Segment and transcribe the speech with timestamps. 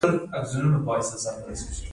[0.03, 0.03] د
[0.37, 1.87] ابجوش ممیز صادراتي ارزښت لري.